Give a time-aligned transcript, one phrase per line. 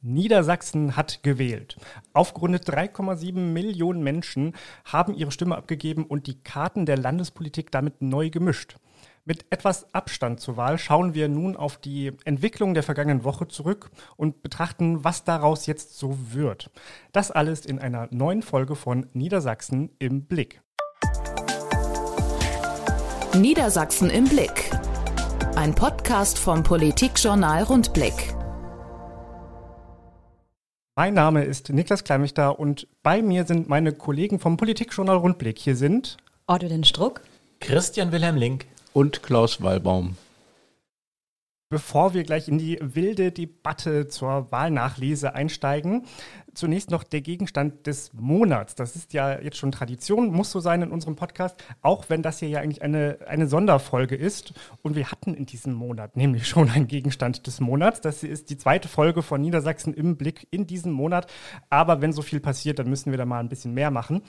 [0.00, 1.76] Niedersachsen hat gewählt.
[2.12, 8.30] Aufgerundet 3,7 Millionen Menschen haben ihre Stimme abgegeben und die Karten der Landespolitik damit neu
[8.30, 8.76] gemischt.
[9.24, 13.90] Mit etwas Abstand zur Wahl schauen wir nun auf die Entwicklung der vergangenen Woche zurück
[14.16, 16.70] und betrachten, was daraus jetzt so wird.
[17.12, 20.62] Das alles in einer neuen Folge von Niedersachsen im Blick.
[23.34, 24.70] Niedersachsen im Blick.
[25.56, 28.37] Ein Podcast vom Politikjournal Rundblick.
[30.98, 35.56] Mein Name ist Niklas Kleinmichter und bei mir sind meine Kollegen vom Politikjournal Rundblick.
[35.56, 36.16] Hier sind
[36.48, 37.20] Ordwin Struck,
[37.60, 40.16] Christian Wilhelm Link und Klaus Wallbaum.
[41.70, 46.06] Bevor wir gleich in die wilde Debatte zur Wahlnachlese einsteigen,
[46.54, 48.74] zunächst noch der Gegenstand des Monats.
[48.74, 52.38] Das ist ja jetzt schon Tradition, muss so sein in unserem Podcast, auch wenn das
[52.38, 54.54] hier ja eigentlich eine, eine Sonderfolge ist.
[54.80, 58.00] Und wir hatten in diesem Monat nämlich schon einen Gegenstand des Monats.
[58.00, 61.30] Das ist die zweite Folge von Niedersachsen im Blick in diesem Monat.
[61.68, 64.22] Aber wenn so viel passiert, dann müssen wir da mal ein bisschen mehr machen.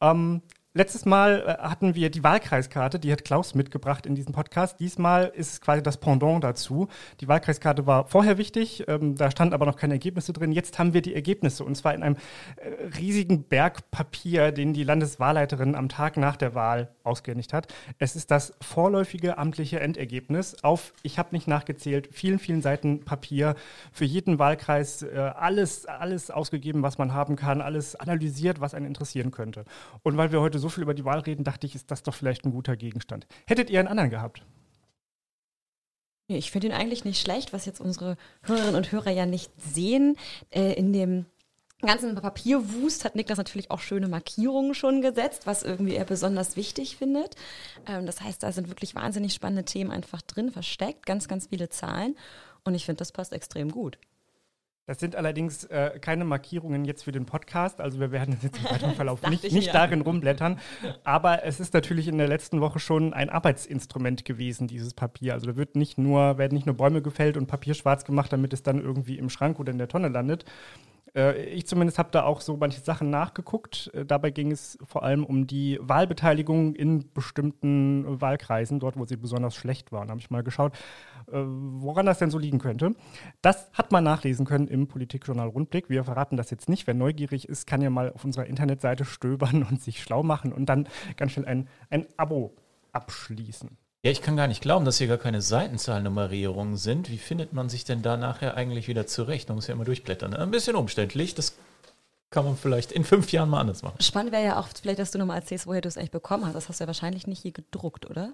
[0.00, 0.40] Ähm,
[0.74, 4.80] Letztes Mal äh, hatten wir die Wahlkreiskarte, die hat Klaus mitgebracht in diesem Podcast.
[4.80, 6.88] Diesmal ist es quasi das Pendant dazu.
[7.20, 10.50] Die Wahlkreiskarte war vorher wichtig, ähm, da standen aber noch keine Ergebnisse drin.
[10.50, 12.16] Jetzt haben wir die Ergebnisse und zwar in einem
[12.56, 17.70] äh, riesigen Berg Papier, den die Landeswahlleiterin am Tag nach der Wahl ausgehändigt hat.
[17.98, 23.56] Es ist das vorläufige amtliche Endergebnis auf, ich habe nicht nachgezählt, vielen, vielen Seiten Papier.
[23.92, 28.86] Für jeden Wahlkreis äh, alles, alles ausgegeben, was man haben kann, alles analysiert, was einen
[28.86, 29.66] interessieren könnte.
[30.02, 32.14] Und weil wir heute so viel über die Wahl reden, dachte ich, ist das doch
[32.14, 33.26] vielleicht ein guter Gegenstand.
[33.46, 34.42] Hättet ihr einen anderen gehabt?
[36.28, 40.16] Ich finde ihn eigentlich nicht schlecht, was jetzt unsere Hörerinnen und Hörer ja nicht sehen.
[40.50, 41.26] Äh, in dem
[41.82, 46.96] ganzen Papierwust hat Niklas natürlich auch schöne Markierungen schon gesetzt, was irgendwie er besonders wichtig
[46.96, 47.34] findet.
[47.86, 51.68] Ähm, das heißt, da sind wirklich wahnsinnig spannende Themen einfach drin, versteckt, ganz, ganz viele
[51.68, 52.16] Zahlen.
[52.64, 53.98] Und ich finde, das passt extrem gut.
[54.86, 58.64] Das sind allerdings äh, keine Markierungen jetzt für den Podcast, also wir werden jetzt im
[58.64, 60.58] weiteren Verlauf nicht, nicht darin rumblättern.
[61.04, 65.34] Aber es ist natürlich in der letzten Woche schon ein Arbeitsinstrument gewesen, dieses Papier.
[65.34, 68.52] Also da wird nicht nur, werden nicht nur Bäume gefällt und Papier schwarz gemacht, damit
[68.52, 70.46] es dann irgendwie im Schrank oder in der Tonne landet,
[71.14, 73.90] ich zumindest habe da auch so manche Sachen nachgeguckt.
[73.92, 79.16] Äh, dabei ging es vor allem um die Wahlbeteiligung in bestimmten Wahlkreisen, dort, wo sie
[79.16, 80.08] besonders schlecht waren.
[80.08, 80.74] Habe ich mal geschaut,
[81.30, 82.94] äh, woran das denn so liegen könnte.
[83.42, 85.90] Das hat man nachlesen können im Politikjournal Rundblick.
[85.90, 86.86] Wir verraten das jetzt nicht.
[86.86, 90.66] Wer neugierig ist, kann ja mal auf unserer Internetseite stöbern und sich schlau machen und
[90.66, 92.54] dann ganz schnell ein, ein Abo
[92.92, 93.81] abschließen.
[94.04, 97.08] Ja, ich kann gar nicht glauben, dass hier gar keine Seitenzahlnummerierungen sind.
[97.08, 99.48] Wie findet man sich denn da nachher eigentlich wieder zurecht?
[99.48, 100.34] Man muss ja immer durchblättern.
[100.34, 101.36] Ein bisschen umständlich.
[101.36, 101.54] Das
[102.30, 104.02] kann man vielleicht in fünf Jahren mal anders machen.
[104.02, 106.54] Spannend wäre ja auch vielleicht, dass du nochmal erzählst, woher du es eigentlich bekommen hast.
[106.54, 108.32] Das hast du ja wahrscheinlich nicht hier gedruckt, oder?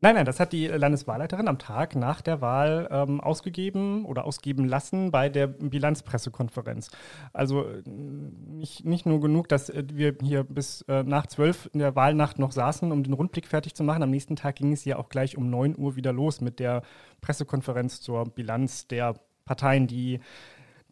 [0.00, 4.64] Nein, nein, das hat die Landeswahlleiterin am Tag nach der Wahl ähm, ausgegeben oder ausgeben
[4.64, 6.92] lassen bei der Bilanzpressekonferenz.
[7.32, 11.80] Also äh, nicht, nicht nur genug, dass äh, wir hier bis äh, nach zwölf in
[11.80, 14.04] der Wahlnacht noch saßen, um den Rundblick fertig zu machen.
[14.04, 16.82] Am nächsten Tag ging es ja auch gleich um neun Uhr wieder los mit der
[17.20, 19.14] Pressekonferenz zur Bilanz der
[19.46, 20.20] Parteien, die,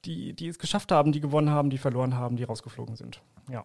[0.04, 3.22] die, die es geschafft haben, die gewonnen haben, die verloren haben, die rausgeflogen sind.
[3.48, 3.64] Ja.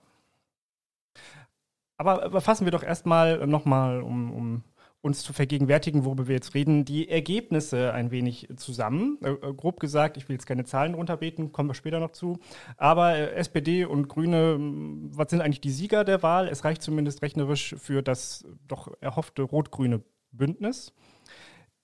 [1.97, 4.63] Aber, aber fassen wir doch erstmal nochmal um, um
[5.02, 9.18] uns zu vergegenwärtigen, worüber wir jetzt reden, die Ergebnisse ein wenig zusammen.
[9.24, 12.40] Äh, äh, grob gesagt, ich will jetzt keine Zahlen runterbeten, kommen wir später noch zu.
[12.78, 16.48] Aber äh, SPD und Grüne, was sind eigentlich die Sieger der Wahl?
[16.48, 20.94] Es reicht zumindest rechnerisch für das doch erhoffte rot-grüne Bündnis.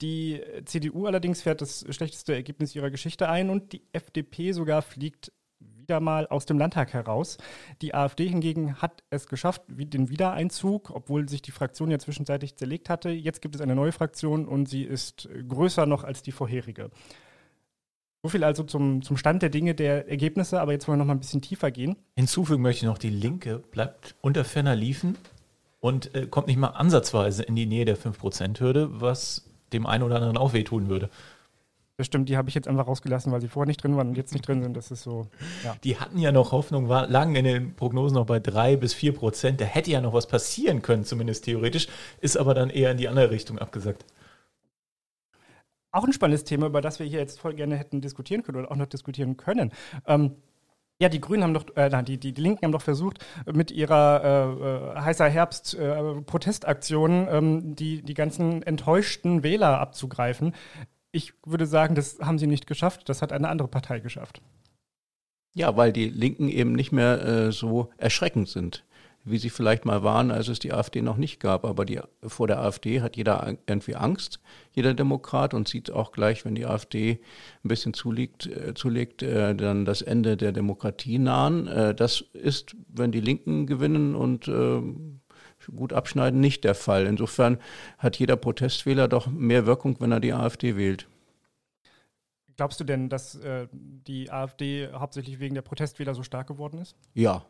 [0.01, 5.31] Die CDU allerdings fährt das schlechteste Ergebnis ihrer Geschichte ein und die FDP sogar fliegt
[5.87, 7.37] wieder mal aus dem Landtag heraus.
[7.81, 12.89] Die AfD hingegen hat es geschafft, den Wiedereinzug, obwohl sich die Fraktion ja zwischenzeitlich zerlegt
[12.89, 13.09] hatte.
[13.09, 16.89] Jetzt gibt es eine neue Fraktion und sie ist größer noch als die vorherige.
[18.21, 21.07] So viel also zum, zum Stand der Dinge der Ergebnisse, aber jetzt wollen wir noch
[21.07, 21.95] mal ein bisschen tiefer gehen.
[22.17, 25.17] Hinzufügen möchte ich noch, die Linke bleibt unter ferner Liefen
[25.79, 30.15] und äh, kommt nicht mal ansatzweise in die Nähe der 5%-Hürde, was dem einen oder
[30.15, 31.09] anderen auch wehtun würde.
[31.97, 34.17] Das stimmt, die habe ich jetzt einfach rausgelassen, weil sie vorher nicht drin waren und
[34.17, 34.77] jetzt nicht drin sind.
[34.77, 35.25] Das ist so.
[35.63, 35.75] Ja.
[35.83, 39.15] Die hatten ja noch Hoffnung, war, lagen in den Prognosen noch bei drei bis vier
[39.15, 39.59] Prozent.
[39.59, 41.87] Da hätte ja noch was passieren können, zumindest theoretisch,
[42.21, 44.05] ist aber dann eher in die andere Richtung abgesagt.
[45.91, 48.71] Auch ein spannendes Thema, über das wir hier jetzt voll gerne hätten diskutieren können oder
[48.71, 49.71] auch noch diskutieren können.
[50.05, 50.35] Ähm,
[50.99, 54.21] ja, die Grünen haben doch, äh, die, die, die Linken haben doch versucht, mit ihrer
[54.23, 60.53] äh, äh heißer Herbst-Protestaktion äh, ähm, die, die ganzen enttäuschten Wähler abzugreifen.
[61.17, 63.09] Ich würde sagen, das haben sie nicht geschafft.
[63.09, 64.39] Das hat eine andere Partei geschafft.
[65.55, 68.83] Ja, weil die Linken eben nicht mehr äh, so erschreckend sind
[69.29, 71.65] wie sie vielleicht mal waren, als es die AfD noch nicht gab.
[71.65, 74.39] Aber die, vor der AfD hat jeder irgendwie Angst,
[74.73, 77.19] jeder Demokrat, und sieht auch gleich, wenn die AfD
[77.63, 81.67] ein bisschen zulegt, äh, zulegt äh, dann das Ende der Demokratie nahen.
[81.67, 84.81] Äh, das ist, wenn die Linken gewinnen und äh,
[85.75, 87.05] gut abschneiden, nicht der Fall.
[87.05, 87.57] Insofern
[87.97, 91.07] hat jeder Protestwähler doch mehr Wirkung, wenn er die AfD wählt.
[92.57, 96.95] Glaubst du denn, dass äh, die AfD hauptsächlich wegen der Protestwähler so stark geworden ist?
[97.13, 97.45] Ja.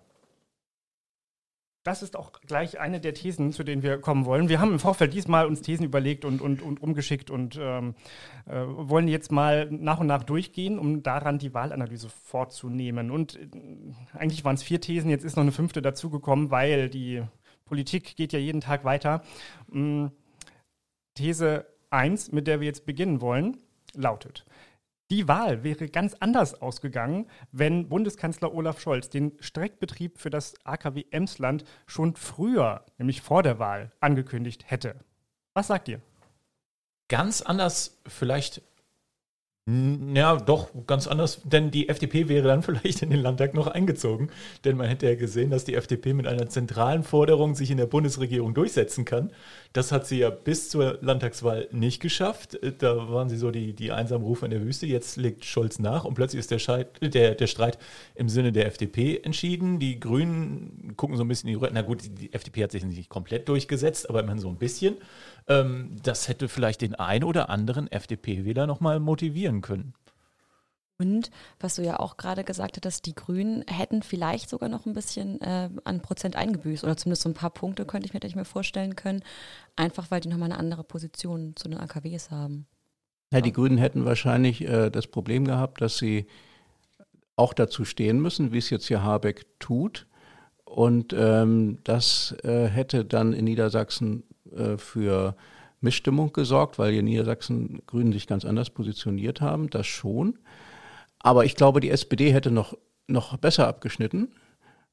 [1.83, 4.49] Das ist auch gleich eine der Thesen, zu denen wir kommen wollen.
[4.49, 7.95] Wir haben im Vorfeld diesmal uns Thesen überlegt und, und, und umgeschickt und ähm,
[8.45, 13.09] äh, wollen jetzt mal nach und nach durchgehen, um daran die Wahlanalyse vorzunehmen.
[13.09, 13.47] Und äh,
[14.11, 17.23] eigentlich waren es vier Thesen, jetzt ist noch eine fünfte dazugekommen, weil die
[17.67, 19.23] Politik geht ja jeden Tag weiter.
[19.71, 20.11] Ähm,
[21.15, 23.57] These 1, mit der wir jetzt beginnen wollen,
[23.93, 24.45] lautet,
[25.09, 31.05] die Wahl wäre ganz anders ausgegangen, wenn Bundeskanzler Olaf Scholz den Streckbetrieb für das AKW
[31.11, 34.95] Emsland schon früher, nämlich vor der Wahl, angekündigt hätte.
[35.53, 36.01] Was sagt ihr?
[37.07, 38.61] Ganz anders vielleicht
[39.69, 44.29] ja, doch, ganz anders, denn die FDP wäre dann vielleicht in den Landtag noch eingezogen,
[44.63, 47.85] denn man hätte ja gesehen, dass die FDP mit einer zentralen Forderung sich in der
[47.85, 49.31] Bundesregierung durchsetzen kann.
[49.73, 52.57] Das hat sie ja bis zur Landtagswahl nicht geschafft.
[52.79, 54.85] Da waren sie so die, die einsamen Rufe in der Wüste.
[54.85, 57.77] Jetzt legt Scholz nach und plötzlich ist der, Scheit, der, der Streit
[58.15, 59.79] im Sinne der FDP entschieden.
[59.79, 61.73] Die Grünen gucken so ein bisschen in die Röhre.
[61.73, 64.95] Na gut, die FDP hat sich nicht komplett durchgesetzt, aber immerhin so ein bisschen.
[65.47, 69.93] Ähm, das hätte vielleicht den ein oder anderen FDP-Wähler nochmal motivieren können.
[70.99, 71.29] Und
[71.59, 75.39] was du ja auch gerade gesagt hattest, die Grünen hätten vielleicht sogar noch ein bisschen
[75.41, 78.45] äh, an Prozent eingebüßt oder zumindest so ein paar Punkte könnte ich mir, ich mir
[78.45, 79.21] vorstellen können,
[79.75, 82.65] einfach weil die nochmal eine andere Position zu den AKWs haben.
[83.31, 86.25] Ja, die Grünen hätten wahrscheinlich äh, das Problem gehabt, dass sie
[87.35, 90.07] auch dazu stehen müssen, wie es jetzt hier Habeck tut.
[90.65, 94.23] Und ähm, das äh, hätte dann in Niedersachsen
[94.53, 95.35] äh, für
[95.81, 100.39] Missstimmung gesorgt, weil hier Niedersachsen Grünen sich ganz anders positioniert haben, das schon.
[101.19, 102.77] Aber ich glaube, die SPD hätte noch,
[103.07, 104.29] noch besser abgeschnitten,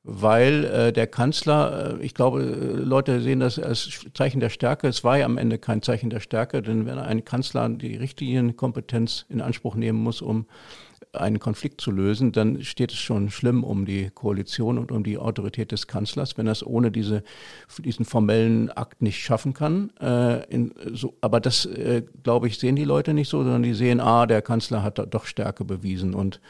[0.03, 4.89] weil äh, der Kanzler, äh, ich glaube, äh, Leute sehen das als Zeichen der Stärke.
[4.89, 9.25] Es war ja am Ende kein Zeichen der Stärke, denn wenn ein Kanzler die Richtlinienkompetenz
[9.31, 10.47] in Anspruch nehmen muss, um
[11.15, 15.19] einen Konflikt zu lösen, dann steht es schon schlimm um die Koalition und um die
[15.19, 17.23] Autorität des Kanzlers, wenn er es ohne diese,
[17.79, 19.91] diesen formellen Akt nicht schaffen kann.
[20.01, 23.75] Äh, in, so, aber das, äh, glaube ich, sehen die Leute nicht so, sondern die
[23.75, 26.41] sehen, ah, der Kanzler hat doch Stärke bewiesen und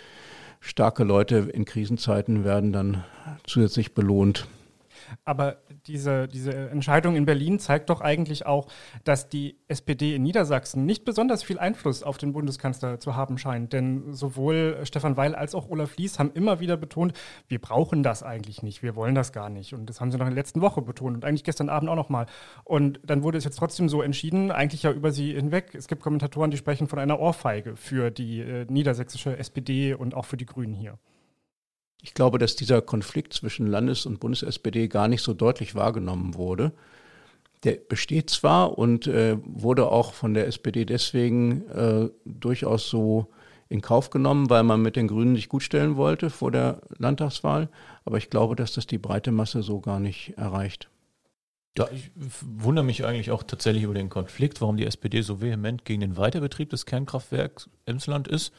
[0.60, 3.04] starke Leute in Krisenzeiten werden dann
[3.46, 4.46] zusätzlich belohnt.
[5.24, 8.68] Aber diese, diese Entscheidung in Berlin zeigt doch eigentlich auch,
[9.04, 13.72] dass die SPD in Niedersachsen nicht besonders viel Einfluss auf den Bundeskanzler zu haben scheint.
[13.72, 17.12] Denn sowohl Stefan Weil als auch Olaf Lies haben immer wieder betont,
[17.48, 19.74] wir brauchen das eigentlich nicht, wir wollen das gar nicht.
[19.74, 21.96] Und das haben sie noch in der letzten Woche betont und eigentlich gestern Abend auch
[21.96, 22.26] nochmal.
[22.64, 25.74] Und dann wurde es jetzt trotzdem so entschieden, eigentlich ja über sie hinweg.
[25.74, 30.24] Es gibt Kommentatoren, die sprechen von einer Ohrfeige für die äh, niedersächsische SPD und auch
[30.24, 30.98] für die Grünen hier.
[32.04, 36.72] Ich glaube, dass dieser Konflikt zwischen Landes- und Bundes-SPD gar nicht so deutlich wahrgenommen wurde.
[37.64, 43.32] Der besteht zwar und äh, wurde auch von der SPD deswegen äh, durchaus so
[43.70, 47.70] in Kauf genommen, weil man mit den Grünen nicht gutstellen wollte vor der Landtagswahl.
[48.04, 50.90] Aber ich glaube, dass das die breite Masse so gar nicht erreicht.
[51.78, 52.10] Ja, ich
[52.42, 56.18] wundere mich eigentlich auch tatsächlich über den Konflikt, warum die SPD so vehement gegen den
[56.18, 58.52] Weiterbetrieb des Kernkraftwerks Emsland ist.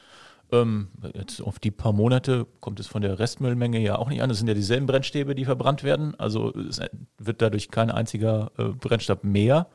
[0.52, 4.30] Ähm, jetzt auf die paar Monate kommt es von der Restmüllmenge ja auch nicht an.
[4.30, 6.14] Es sind ja dieselben Brennstäbe, die verbrannt werden.
[6.20, 6.80] Also es
[7.18, 9.68] wird dadurch kein einziger äh, Brennstab mehr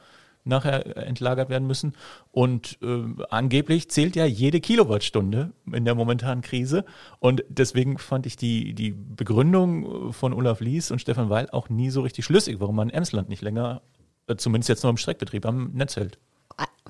[0.45, 1.95] nachher entlagert werden müssen.
[2.33, 6.85] Und äh, angeblich zählt ja jede Kilowattstunde in der momentanen Krise.
[7.19, 11.91] Und deswegen fand ich die, die Begründung von Olaf Lies und Stefan Weil auch nie
[11.91, 13.83] so richtig schlüssig, warum man Emsland nicht länger,
[14.29, 16.19] äh, zumindest jetzt nur im Streckbetrieb, am Netz hält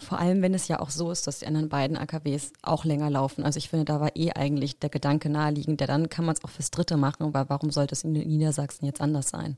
[0.01, 3.11] vor allem, wenn es ja auch so ist, dass die anderen beiden AKWs auch länger
[3.11, 3.45] laufen.
[3.45, 6.45] Also ich finde, da war eh eigentlich der Gedanke naheliegend, der dann kann man es
[6.45, 9.57] auch fürs Dritte machen, aber warum sollte es in Niedersachsen jetzt anders sein?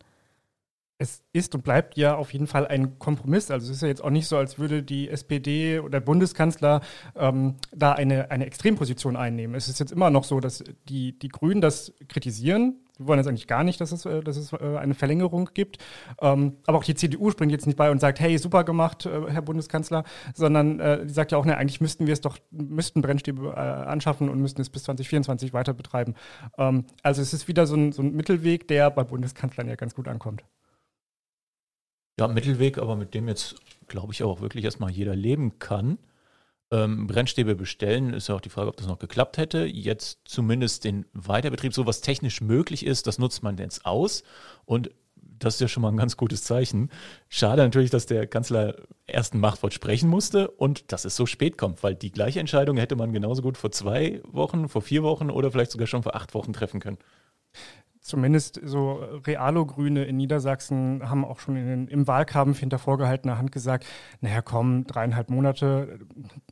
[0.98, 3.50] Es ist und bleibt ja auf jeden Fall ein Kompromiss.
[3.50, 6.80] Also es ist ja jetzt auch nicht so, als würde die SPD oder der Bundeskanzler
[7.16, 9.56] ähm, da eine, eine Extremposition einnehmen.
[9.56, 13.28] Es ist jetzt immer noch so, dass die, die Grünen das kritisieren, wir wollen jetzt
[13.28, 15.78] eigentlich gar nicht, dass es, äh, dass es äh, eine Verlängerung gibt.
[16.20, 19.30] Ähm, aber auch die CDU springt jetzt nicht bei und sagt, hey, super gemacht, äh,
[19.30, 23.56] Herr Bundeskanzler, sondern die sagt ja auch, ne, eigentlich müssten wir es doch, müssten Brennstäbe
[23.56, 26.14] anschaffen und müssten es bis 2024 weiter betreiben.
[26.58, 29.94] Ähm, also es ist wieder so ein, so ein Mittelweg, der bei Bundeskanzlern ja ganz
[29.94, 30.44] gut ankommt.
[32.18, 33.56] Ja, Mittelweg, aber mit dem jetzt,
[33.88, 35.98] glaube ich, auch wirklich erstmal jeder leben kann.
[36.72, 39.66] Ähm, Brennstäbe bestellen, ist ja auch die Frage, ob das noch geklappt hätte.
[39.66, 44.22] Jetzt zumindest den Weiterbetrieb, so was technisch möglich ist, das nutzt man jetzt aus.
[44.64, 46.90] Und das ist ja schon mal ein ganz gutes Zeichen.
[47.28, 48.76] Schade natürlich, dass der Kanzler
[49.06, 52.78] erst ein Machtwort sprechen musste und dass es so spät kommt, weil die gleiche Entscheidung
[52.78, 56.16] hätte man genauso gut vor zwei Wochen, vor vier Wochen oder vielleicht sogar schon vor
[56.16, 56.98] acht Wochen treffen können
[58.12, 63.86] zumindest so Realo-Grüne in Niedersachsen haben auch schon in, im Wahlkampf hinter vorgehaltener Hand gesagt,
[64.20, 65.98] naja komm, dreieinhalb Monate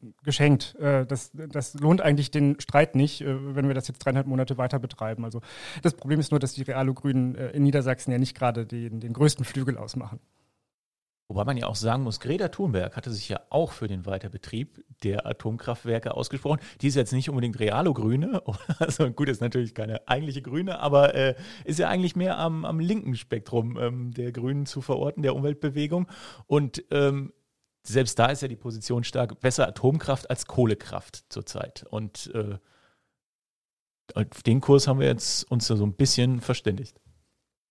[0.03, 0.75] äh, geschenkt.
[0.77, 4.57] Äh, das, das lohnt eigentlich den Streit nicht, äh, wenn wir das jetzt dreieinhalb Monate
[4.57, 5.27] weiter betreiben.
[5.27, 5.43] Also
[5.83, 9.45] das Problem ist nur, dass die Realo-Grünen in Niedersachsen ja nicht gerade den, den größten
[9.45, 10.19] Flügel ausmachen.
[11.31, 14.85] Wobei man ja auch sagen muss, Greta Thunberg hatte sich ja auch für den Weiterbetrieb
[15.05, 16.59] der Atomkraftwerke ausgesprochen.
[16.81, 18.43] Die ist jetzt nicht unbedingt Realo-Grüne,
[18.81, 22.81] also gut, ist natürlich keine eigentliche Grüne, aber äh, ist ja eigentlich mehr am, am
[22.81, 26.09] linken Spektrum ähm, der Grünen zu verorten, der Umweltbewegung.
[26.49, 27.33] Und ähm,
[27.85, 31.85] selbst da ist ja die Position stark, besser Atomkraft als Kohlekraft zurzeit.
[31.91, 32.59] Und äh,
[34.15, 37.01] auf den Kurs haben wir jetzt uns so ein bisschen verständigt.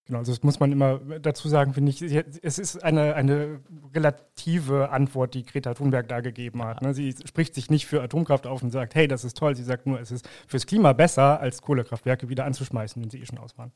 [0.10, 2.01] Genau, also das muss man immer dazu sagen, finde ich.
[2.01, 3.60] Es ist eine, eine
[3.94, 6.82] relative Antwort, die Greta Thunberg da gegeben hat.
[6.82, 6.96] Ne?
[6.96, 9.56] Sie spricht sich nicht für Atomkraft auf und sagt, hey, das ist toll.
[9.56, 13.25] Sie sagt nur, es ist fürs Klima besser, als Kohlekraftwerke wieder anzuschmeißen, wenn sie eh
[13.28, 13.72] schon aus waren.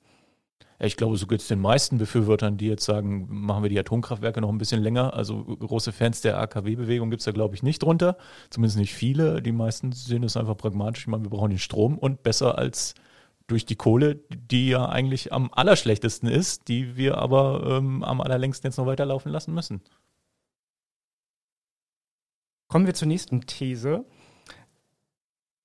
[0.79, 3.77] Ja, ich glaube, so geht es den meisten Befürwortern, die jetzt sagen, machen wir die
[3.77, 5.13] Atomkraftwerke noch ein bisschen länger.
[5.13, 8.17] Also große Fans der AKW-Bewegung gibt es da, glaube ich, nicht drunter.
[8.49, 9.43] Zumindest nicht viele.
[9.43, 11.01] Die meisten sehen es einfach pragmatisch.
[11.01, 12.95] Ich meine, wir brauchen den Strom und besser als
[13.47, 18.69] durch die Kohle, die ja eigentlich am allerschlechtesten ist, die wir aber ähm, am allerlängsten
[18.69, 19.81] jetzt noch weiterlaufen lassen müssen.
[22.67, 24.05] Kommen wir zur nächsten These.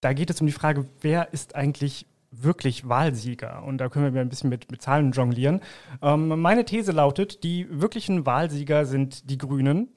[0.01, 3.63] Da geht es um die Frage, wer ist eigentlich wirklich Wahlsieger?
[3.63, 5.63] Und da können wir ein bisschen mit, mit Zahlen jonglieren.
[6.03, 9.89] Ähm, meine These lautet, die wirklichen Wahlsieger sind die Grünen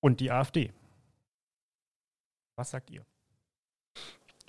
[0.00, 0.72] und die AfD.
[2.56, 3.04] Was sagt ihr?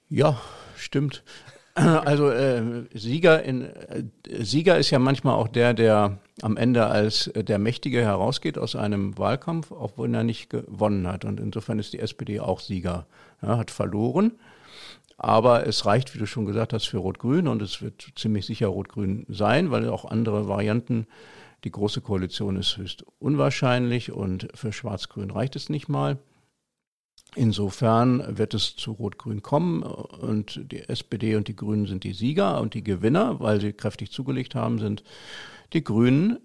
[0.08, 0.40] Ja,
[0.76, 1.24] stimmt.
[2.06, 4.04] Also äh, Sieger, in, äh,
[4.44, 8.76] Sieger ist ja manchmal auch der, der am Ende als äh, der Mächtige herausgeht aus
[8.76, 11.26] einem Wahlkampf, obwohl er nicht gewonnen hat.
[11.26, 13.08] Und insofern ist die SPD auch Sieger.
[13.42, 14.32] Ja, hat verloren.
[15.18, 18.68] Aber es reicht, wie du schon gesagt hast, für Rot-Grün und es wird ziemlich sicher
[18.68, 21.08] Rot-Grün sein, weil auch andere Varianten,
[21.64, 26.18] die Große Koalition ist höchst unwahrscheinlich und für Schwarz-Grün reicht es nicht mal.
[27.36, 32.62] Insofern wird es zu Rot-Grün kommen und die SPD und die Grünen sind die Sieger
[32.62, 35.04] und die Gewinner, weil sie kräftig zugelegt haben, sind
[35.74, 36.40] die Grünen.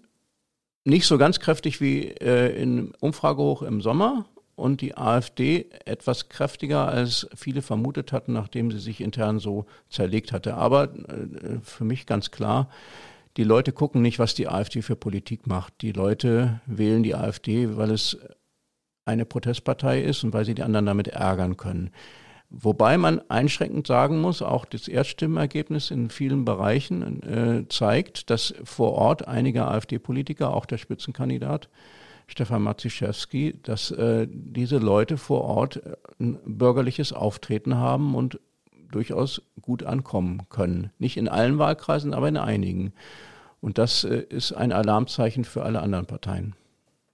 [0.83, 6.87] Nicht so ganz kräftig wie äh, in Umfragehoch im Sommer und die AfD etwas kräftiger,
[6.87, 10.55] als viele vermutet hatten, nachdem sie sich intern so zerlegt hatte.
[10.55, 12.69] Aber äh, für mich ganz klar,
[13.37, 15.81] die Leute gucken nicht, was die AfD für Politik macht.
[15.81, 18.17] Die Leute wählen die AfD, weil es
[19.05, 21.91] eine Protestpartei ist und weil sie die anderen damit ärgern können.
[22.49, 28.91] Wobei man einschränkend sagen muss, auch das Erststimmenergebnis in vielen Bereichen äh, zeigt, dass vor
[28.91, 31.69] Ort einige AfD-Politiker, auch der Spitzenkandidat
[32.27, 38.39] Stefan Maciszewski, dass äh, diese Leute vor Ort äh, ein bürgerliches Auftreten haben und
[38.91, 40.91] durchaus gut ankommen können.
[40.99, 42.93] Nicht in allen Wahlkreisen, aber in einigen.
[43.61, 46.55] Und das äh, ist ein Alarmzeichen für alle anderen Parteien.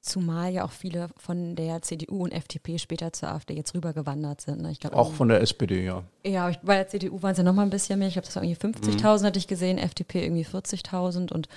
[0.07, 4.61] Zumal ja auch viele von der CDU und FDP später zur AfD jetzt rübergewandert sind.
[4.61, 4.71] Ne?
[4.71, 6.03] Ich glaub, auch von der SPD, ja.
[6.25, 8.07] Ja, bei der CDU waren es ja nochmal ein bisschen mehr.
[8.07, 9.25] Ich glaube, das war irgendwie 50.000 mhm.
[9.25, 11.49] hatte ich gesehen, FDP irgendwie 40.000 und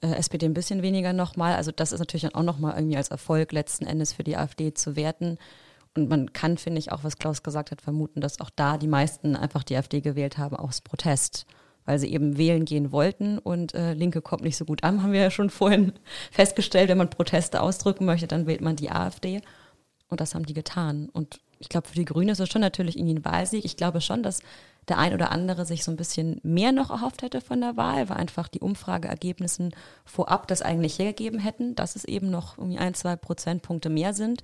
[0.00, 1.54] äh, SPD ein bisschen weniger nochmal.
[1.54, 4.72] Also das ist natürlich dann auch nochmal irgendwie als Erfolg letzten Endes für die AfD
[4.72, 5.38] zu werten.
[5.94, 8.86] Und man kann, finde ich, auch was Klaus gesagt hat, vermuten, dass auch da die
[8.86, 11.46] meisten einfach die AfD gewählt haben aus Protest
[11.84, 15.12] weil sie eben wählen gehen wollten und äh, Linke kommt nicht so gut an, haben
[15.12, 15.92] wir ja schon vorhin
[16.30, 16.88] festgestellt.
[16.88, 19.40] Wenn man Proteste ausdrücken möchte, dann wählt man die AfD
[20.08, 21.08] und das haben die getan.
[21.12, 23.64] Und ich glaube, für die Grünen ist es schon natürlich irgendwie ein Wahlsieg.
[23.64, 24.40] Ich glaube schon, dass
[24.88, 28.08] der ein oder andere sich so ein bisschen mehr noch erhofft hätte von der Wahl,
[28.08, 32.94] weil einfach die Umfrageergebnissen vorab das eigentlich hergegeben hätten, dass es eben noch irgendwie ein,
[32.94, 34.42] zwei Prozentpunkte mehr sind.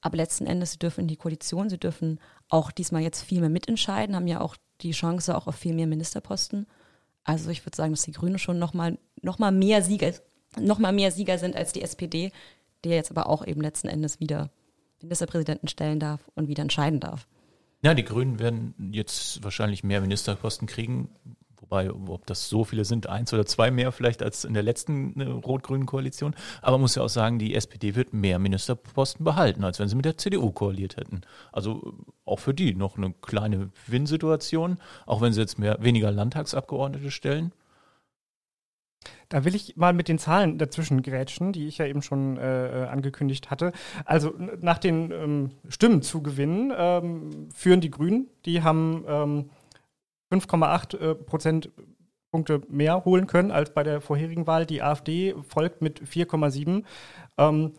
[0.00, 3.50] Aber letzten Endes, sie dürfen in die Koalition, sie dürfen auch diesmal jetzt viel mehr
[3.50, 6.66] mitentscheiden, haben ja auch die Chance auch auf viel mehr Ministerposten.
[7.24, 9.82] Also ich würde sagen, dass die Grünen schon nochmal noch mal mehr
[10.58, 12.32] noch mal mehr Sieger sind als die SPD,
[12.84, 14.50] die jetzt aber auch eben letzten Endes wieder
[15.02, 17.26] Ministerpräsidenten stellen darf und wieder entscheiden darf.
[17.82, 21.10] Ja, die Grünen werden jetzt wahrscheinlich mehr Ministerposten kriegen,
[21.68, 25.20] Wobei, ob das so viele sind, eins oder zwei mehr vielleicht als in der letzten
[25.20, 26.34] äh, rot-grünen Koalition.
[26.62, 29.96] Aber man muss ja auch sagen, die SPD wird mehr Ministerposten behalten, als wenn sie
[29.96, 31.20] mit der CDU koaliert hätten.
[31.52, 31.94] Also
[32.24, 37.52] auch für die noch eine kleine Win-Situation, auch wenn sie jetzt mehr, weniger Landtagsabgeordnete stellen.
[39.28, 42.88] Da will ich mal mit den Zahlen dazwischen grätschen, die ich ja eben schon äh,
[42.90, 43.72] angekündigt hatte.
[44.06, 48.28] Also nach den ähm, Stimmenzugewinnen ähm, führen die Grünen.
[48.46, 49.50] Die haben ähm,
[50.30, 51.70] 5,8 äh, Prozent
[52.30, 54.66] Punkte mehr holen können als bei der vorherigen Wahl.
[54.66, 56.84] Die AfD folgt mit 4,7.
[57.38, 57.72] Ähm,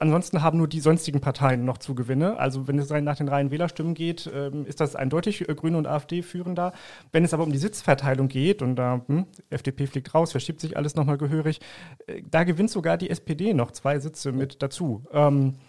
[0.00, 2.38] ansonsten haben nur die sonstigen Parteien noch Zugewinne.
[2.38, 5.86] Also wenn es nach den reinen Wählerstimmen geht, ähm, ist das eindeutig äh, Grüne und
[5.86, 6.72] AfD führender.
[7.12, 10.76] Wenn es aber um die Sitzverteilung geht, und da hm, FDP fliegt raus, verschiebt sich
[10.76, 11.60] alles nochmal gehörig,
[12.06, 15.04] äh, da gewinnt sogar die SPD noch zwei Sitze mit dazu.
[15.12, 15.65] Ähm, äh,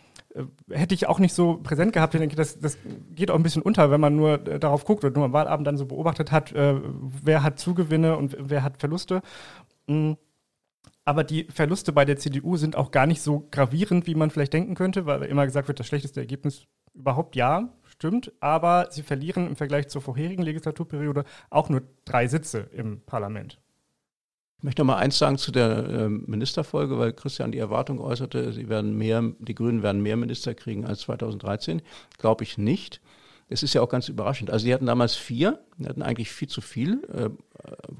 [0.69, 2.13] hätte ich auch nicht so präsent gehabt.
[2.13, 2.77] Ich denke, das, das
[3.15, 5.67] geht auch ein bisschen unter, wenn man nur äh, darauf guckt und nur am Wahlabend
[5.67, 6.75] dann so beobachtet hat, äh,
[7.23, 9.21] wer hat Zugewinne und wer hat Verluste.
[9.87, 10.17] Mhm.
[11.05, 14.51] Aber die Verluste bei der CDU sind auch gar nicht so gravierend, wie man vielleicht
[14.51, 18.33] denken könnte, weil immer gesagt wird, das schlechteste Ergebnis überhaupt ja, stimmt.
[18.41, 23.61] Aber sie verlieren im Vergleich zur vorherigen Legislaturperiode auch nur drei Sitze im Parlament.
[24.57, 28.51] Ich möchte noch mal eins sagen zu der äh, Ministerfolge, weil Christian die Erwartung äußerte,
[28.53, 31.83] sie werden mehr, die Grünen werden mehr Minister kriegen als 2013.
[32.17, 32.99] Glaube ich nicht.
[33.49, 34.49] Es ist ja auch ganz überraschend.
[34.49, 37.29] Also sie hatten damals vier, hatten eigentlich viel zu viel, äh,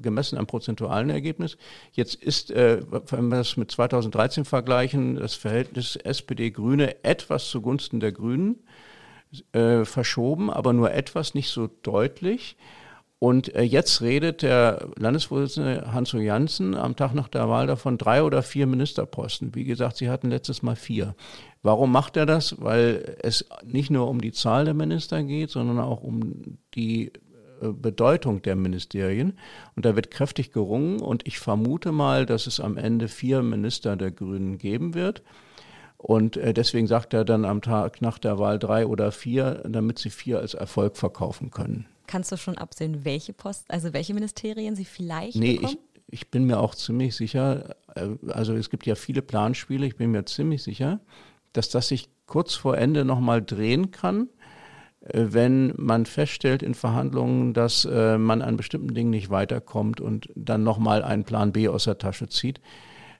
[0.02, 1.56] gemessen am prozentualen Ergebnis.
[1.92, 8.12] Jetzt ist, äh, wenn wir das mit 2013 vergleichen, das Verhältnis SPD-Grüne etwas zugunsten der
[8.12, 8.56] Grünen
[9.52, 12.56] äh, verschoben, aber nur etwas, nicht so deutlich.
[13.20, 18.22] Und äh, jetzt redet der Landesvorsitzende Hans-O Janssen am Tag nach der Wahl davon drei
[18.22, 19.56] oder vier Ministerposten.
[19.56, 21.16] Wie gesagt, sie hatten letztes Mal vier.
[21.62, 22.54] Warum macht er das?
[22.60, 27.12] Weil es nicht nur um die Zahl der Minister geht, sondern auch um die
[27.60, 29.36] äh, Bedeutung der Ministerien.
[29.74, 31.00] Und da wird kräftig gerungen.
[31.00, 35.24] Und ich vermute mal, dass es am Ende vier Minister der Grünen geben wird.
[35.96, 39.98] Und äh, deswegen sagt er dann am Tag nach der Wahl drei oder vier, damit
[39.98, 41.86] sie vier als Erfolg verkaufen können.
[42.08, 45.76] Kannst du schon absehen, welche Posten, also welche Ministerien sie vielleicht nee, bekommen?
[46.06, 49.96] Ich, ich bin mir auch ziemlich sicher, äh, also es gibt ja viele Planspiele, ich
[49.96, 51.00] bin mir ziemlich sicher,
[51.52, 54.30] dass das sich kurz vor Ende nochmal drehen kann,
[55.00, 60.30] äh, wenn man feststellt in Verhandlungen, dass äh, man an bestimmten Dingen nicht weiterkommt und
[60.34, 62.58] dann nochmal einen Plan B aus der Tasche zieht.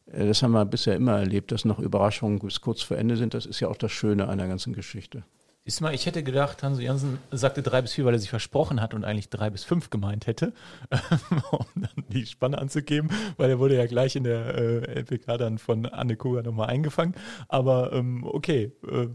[0.06, 3.34] Das haben wir bisher immer erlebt, dass noch Überraschungen bis kurz vor Ende sind.
[3.34, 5.24] Das ist ja auch das Schöne an der ganzen Geschichte.
[5.68, 8.80] Ist mal, ich hätte gedacht, Hanso Jansen sagte drei bis vier, weil er sich versprochen
[8.80, 10.54] hat und eigentlich drei bis fünf gemeint hätte,
[11.50, 15.58] um dann die Spanne anzugeben, weil er wurde ja gleich in der äh, LPK dann
[15.58, 17.14] von Anne Koga nochmal eingefangen.
[17.48, 19.08] Aber ähm, okay, äh,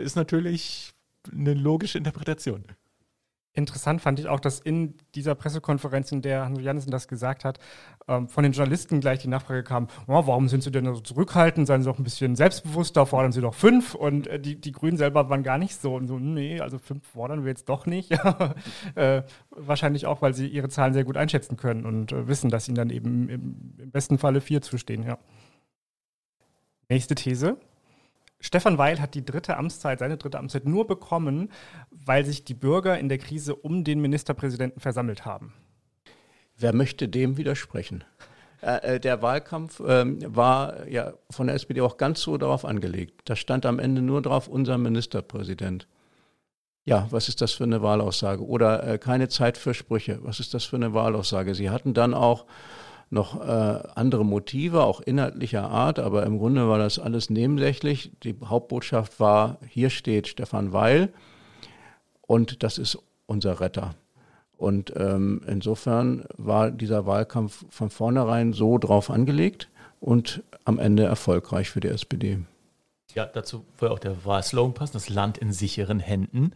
[0.00, 0.94] ist natürlich
[1.30, 2.64] eine logische Interpretation.
[3.58, 7.58] Interessant fand ich auch, dass in dieser Pressekonferenz, in der Hans Janssen das gesagt hat,
[8.06, 11.66] ähm, von den Journalisten gleich die Nachfrage kam, oh, warum sind Sie denn so zurückhaltend?
[11.66, 13.96] Seien Sie doch ein bisschen selbstbewusster, fordern Sie doch fünf.
[13.96, 15.96] Und äh, die, die Grünen selber waren gar nicht so.
[15.96, 18.12] Und so, nee, also fünf fordern wir jetzt doch nicht.
[18.94, 22.68] äh, wahrscheinlich auch, weil sie ihre Zahlen sehr gut einschätzen können und äh, wissen, dass
[22.68, 25.18] ihnen dann eben im, im besten Falle vier zustehen, ja.
[26.88, 27.56] Nächste These.
[28.40, 31.50] Stefan Weil hat die dritte Amtszeit, seine dritte Amtszeit nur bekommen,
[31.90, 35.54] weil sich die Bürger in der Krise um den Ministerpräsidenten versammelt haben.
[36.56, 38.04] Wer möchte dem widersprechen?
[38.62, 43.22] Äh, äh der Wahlkampf ähm, war ja von der SPD auch ganz so darauf angelegt.
[43.24, 45.88] Da stand am Ende nur drauf unser Ministerpräsident.
[46.84, 48.44] Ja, was ist das für eine Wahlaussage?
[48.44, 50.20] Oder äh, keine Zeit für Sprüche.
[50.22, 51.54] Was ist das für eine Wahlaussage?
[51.54, 52.46] Sie hatten dann auch
[53.10, 58.12] noch äh, andere Motive, auch inhaltlicher Art, aber im Grunde war das alles nebensächlich.
[58.22, 61.12] Die Hauptbotschaft war, hier steht Stefan Weil
[62.26, 63.94] und das ist unser Retter.
[64.56, 69.68] Und ähm, insofern war dieser Wahlkampf von vornherein so drauf angelegt
[70.00, 72.40] und am Ende erfolgreich für die SPD.
[73.14, 76.52] Ja, dazu soll auch der Wahlslogan passen, das Land in sicheren Händen.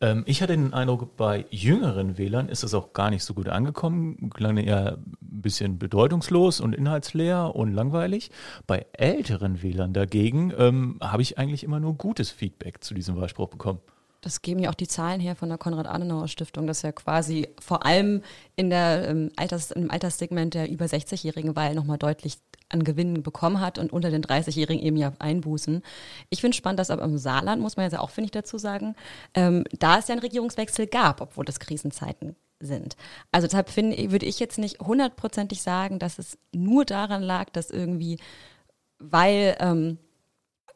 [0.00, 3.48] Ähm, ich hatte den Eindruck, bei jüngeren Wählern ist das auch gar nicht so gut
[3.48, 4.30] angekommen.
[4.30, 8.30] Klang eher ein bisschen bedeutungslos und inhaltsleer und langweilig.
[8.66, 13.48] Bei älteren Wählern dagegen ähm, habe ich eigentlich immer nur gutes Feedback zu diesem Wahlspruch
[13.48, 13.80] bekommen.
[14.26, 18.22] Das geben ja auch die Zahlen her von der Konrad-Adenauer-Stiftung, dass ja quasi vor allem
[18.56, 23.60] in der, ähm, Alters, im Alterssegment der über 60-jährigen Wahl nochmal deutlich an Gewinnen bekommen
[23.60, 25.80] hat und unter den 30-Jährigen eben ja Einbußen.
[26.28, 28.96] Ich finde spannend, dass aber im Saarland, muss man jetzt auch, finde ich, dazu sagen,
[29.34, 32.96] ähm, da es ja einen Regierungswechsel gab, obwohl das Krisenzeiten sind.
[33.30, 37.70] Also deshalb finde, würde ich jetzt nicht hundertprozentig sagen, dass es nur daran lag, dass
[37.70, 38.18] irgendwie,
[38.98, 39.98] weil ähm,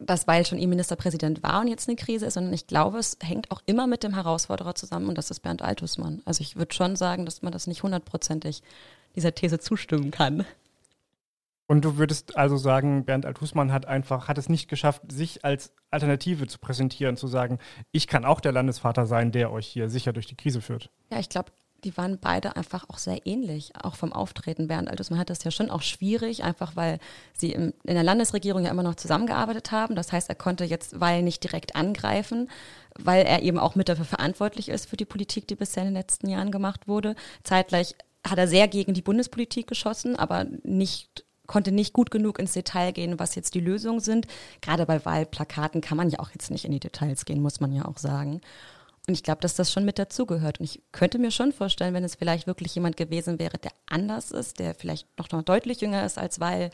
[0.00, 3.18] das weil schon ihr Ministerpräsident war und jetzt eine Krise ist, sondern ich glaube, es
[3.22, 6.22] hängt auch immer mit dem Herausforderer zusammen und das ist Bernd Altusmann.
[6.24, 8.62] Also ich würde schon sagen, dass man das nicht hundertprozentig
[9.14, 10.44] dieser These zustimmen kann.
[11.66, 15.72] Und du würdest also sagen, Bernd Althusmann hat einfach, hat es nicht geschafft, sich als
[15.92, 17.60] Alternative zu präsentieren, zu sagen,
[17.92, 20.90] ich kann auch der Landesvater sein, der euch hier sicher durch die Krise führt.
[21.12, 21.52] Ja, ich glaube,
[21.84, 24.68] die waren beide einfach auch sehr ähnlich, auch vom Auftreten.
[24.68, 26.98] Bernd Altusmann hat das ja schon auch schwierig, einfach weil
[27.34, 29.94] sie im, in der Landesregierung ja immer noch zusammengearbeitet haben.
[29.94, 32.50] Das heißt, er konnte jetzt Weil nicht direkt angreifen,
[32.98, 35.96] weil er eben auch mit dafür verantwortlich ist für die Politik, die bisher in den
[35.96, 37.14] letzten Jahren gemacht wurde.
[37.44, 37.94] Zeitgleich
[38.26, 42.92] hat er sehr gegen die Bundespolitik geschossen, aber nicht konnte nicht gut genug ins Detail
[42.92, 44.28] gehen, was jetzt die Lösungen sind.
[44.60, 47.72] Gerade bei Wahlplakaten kann man ja auch jetzt nicht in die Details gehen, muss man
[47.72, 48.40] ja auch sagen.
[49.10, 50.60] Und ich glaube, dass das schon mit dazugehört.
[50.60, 54.30] Und ich könnte mir schon vorstellen, wenn es vielleicht wirklich jemand gewesen wäre, der anders
[54.30, 56.70] ist, der vielleicht noch, noch deutlich jünger ist als Weil,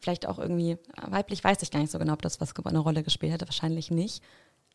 [0.00, 3.04] vielleicht auch irgendwie weiblich, weiß ich gar nicht so genau, ob das was eine Rolle
[3.04, 4.24] gespielt hätte, wahrscheinlich nicht,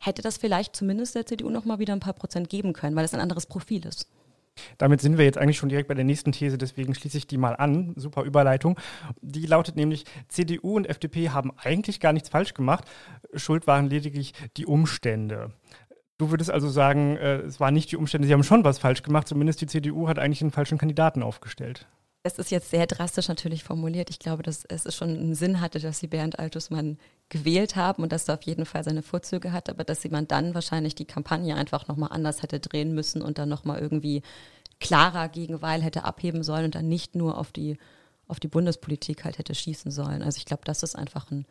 [0.00, 3.04] hätte das vielleicht zumindest der CDU noch mal wieder ein paar Prozent geben können, weil
[3.04, 4.08] es ein anderes Profil ist.
[4.78, 7.36] Damit sind wir jetzt eigentlich schon direkt bei der nächsten These, deswegen schließe ich die
[7.36, 7.92] mal an.
[7.96, 8.78] Super Überleitung.
[9.20, 12.84] Die lautet nämlich, CDU und FDP haben eigentlich gar nichts falsch gemacht.
[13.34, 15.52] Schuld waren lediglich die Umstände.
[16.24, 19.02] Du würdest also sagen, äh, es waren nicht die Umstände, sie haben schon was falsch
[19.02, 21.86] gemacht, zumindest die CDU hat eigentlich einen falschen Kandidaten aufgestellt.
[22.22, 24.08] Es ist jetzt sehr drastisch natürlich formuliert.
[24.08, 26.96] Ich glaube, dass es schon einen Sinn hatte, dass sie Bernd Altusmann
[27.28, 30.54] gewählt haben und dass er auf jeden Fall seine Vorzüge hat, aber dass man dann
[30.54, 34.22] wahrscheinlich die Kampagne einfach nochmal anders hätte drehen müssen und dann nochmal irgendwie
[34.80, 37.76] klarer gegen Weil hätte abheben sollen und dann nicht nur auf die,
[38.28, 40.22] auf die Bundespolitik halt hätte schießen sollen.
[40.22, 41.44] Also ich glaube, das ist einfach ein,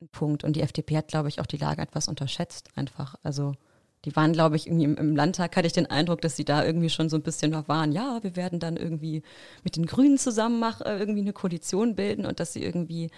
[0.00, 0.44] ein Punkt.
[0.44, 3.16] Und die FDP hat, glaube ich, auch die Lage etwas unterschätzt einfach.
[3.24, 3.56] Also
[4.04, 6.64] die waren, glaube ich, irgendwie im, im, Landtag, hatte ich den Eindruck, dass sie da
[6.64, 9.22] irgendwie schon so ein bisschen noch waren, ja, wir werden dann irgendwie
[9.62, 13.10] mit den Grünen zusammen machen, äh, irgendwie eine Koalition bilden und dass sie irgendwie,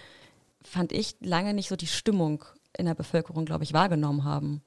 [0.63, 2.45] fand ich, lange nicht so die Stimmung
[2.77, 4.61] in der Bevölkerung, glaube ich, wahrgenommen haben.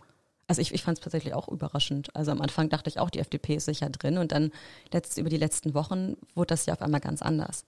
[0.48, 2.14] Also ich, ich fand es tatsächlich auch überraschend.
[2.16, 4.50] Also am Anfang dachte ich auch, die FDP ist sicher drin und dann
[4.92, 7.64] letzt, über die letzten Wochen wurde das ja auf einmal ganz anders.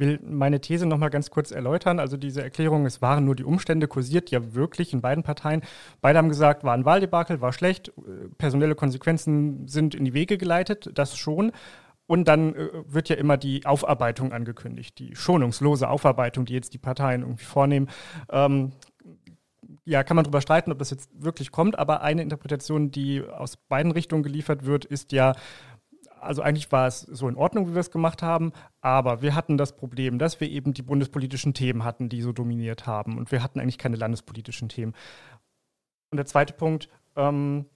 [0.00, 2.00] Will meine These nochmal ganz kurz erläutern.
[2.00, 5.60] Also diese Erklärung, es waren nur die Umstände, kursiert ja wirklich in beiden Parteien.
[6.00, 7.92] Beide haben gesagt, war ein Wahldebakel, war schlecht,
[8.38, 11.52] personelle Konsequenzen sind in die Wege geleitet, das schon.
[12.06, 16.78] Und dann äh, wird ja immer die Aufarbeitung angekündigt, die schonungslose Aufarbeitung, die jetzt die
[16.78, 17.88] Parteien irgendwie vornehmen.
[18.30, 18.72] Ähm,
[19.84, 23.56] ja, kann man darüber streiten, ob das jetzt wirklich kommt, aber eine Interpretation, die aus
[23.56, 25.34] beiden Richtungen geliefert wird, ist ja,
[26.20, 29.56] also eigentlich war es so in Ordnung, wie wir es gemacht haben, aber wir hatten
[29.56, 33.42] das Problem, dass wir eben die bundespolitischen Themen hatten, die so dominiert haben und wir
[33.42, 34.94] hatten eigentlich keine landespolitischen Themen.
[36.10, 37.66] Und der zweite Punkt, ähm,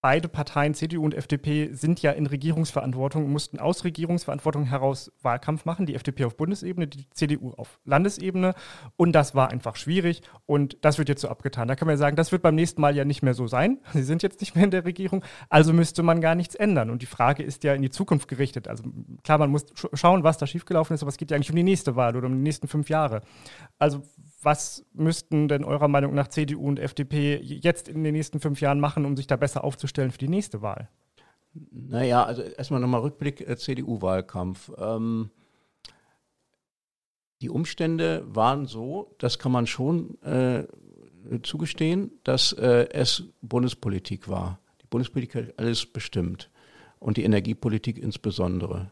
[0.00, 5.86] beide Parteien, CDU und FDP, sind ja in Regierungsverantwortung, mussten aus Regierungsverantwortung heraus Wahlkampf machen.
[5.86, 8.54] Die FDP auf Bundesebene, die CDU auf Landesebene.
[8.96, 10.22] Und das war einfach schwierig.
[10.46, 11.68] Und das wird jetzt so abgetan.
[11.68, 13.78] Da kann man ja sagen, das wird beim nächsten Mal ja nicht mehr so sein.
[13.92, 15.22] Sie sind jetzt nicht mehr in der Regierung.
[15.50, 16.90] Also müsste man gar nichts ändern.
[16.90, 18.68] Und die Frage ist ja in die Zukunft gerichtet.
[18.68, 18.84] Also
[19.22, 21.62] klar, man muss schauen, was da schiefgelaufen ist, aber es geht ja eigentlich um die
[21.62, 23.20] nächste Wahl oder um die nächsten fünf Jahre.
[23.78, 24.02] Also
[24.42, 28.80] was müssten denn eurer Meinung nach CDU und FDP jetzt in den nächsten fünf Jahren
[28.80, 30.88] machen, um sich da besser aufzustellen für die nächste Wahl?
[31.70, 34.70] Naja, also erstmal nochmal Rückblick äh, CDU-Wahlkampf.
[34.78, 35.30] Ähm,
[37.42, 40.66] die Umstände waren so, das kann man schon äh,
[41.42, 44.60] zugestehen, dass äh, es Bundespolitik war.
[44.82, 46.50] Die Bundespolitik hat alles bestimmt
[46.98, 48.90] und die Energiepolitik insbesondere.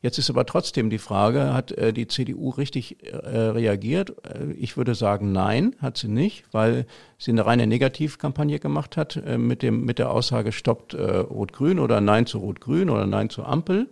[0.00, 4.14] Jetzt ist aber trotzdem die Frage, hat äh, die CDU richtig äh, reagiert?
[4.26, 6.86] Äh, ich würde sagen, nein, hat sie nicht, weil
[7.18, 11.80] sie eine reine Negativkampagne gemacht hat äh, mit, dem, mit der Aussage, stoppt äh, Rot-Grün
[11.80, 13.88] oder Nein zu Rot-Grün oder Nein zur Ampel.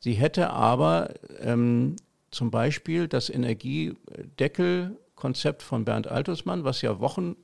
[0.00, 1.94] Sie hätte aber ähm,
[2.30, 7.36] zum Beispiel das Energiedeckelkonzept von Bernd Altusmann, was ja Wochen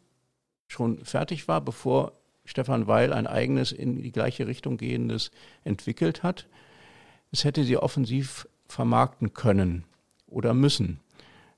[0.67, 2.13] schon fertig war, bevor
[2.45, 5.33] Stefan Weil ein eigenes in die gleiche Richtung gehendes
[5.65, 6.47] entwickelt hat,
[7.37, 9.85] das hätte sie offensiv vermarkten können
[10.27, 11.01] oder müssen.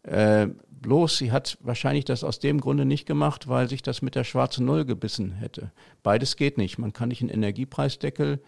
[0.03, 4.17] Äh, bloß sie hat wahrscheinlich das aus dem Grunde nicht gemacht, weil sich das mit
[4.17, 5.71] der schwarzen Null gebissen hätte.
[6.03, 6.79] Beides geht nicht.
[6.79, 8.43] Man kann nicht einen Energiepreisdeckel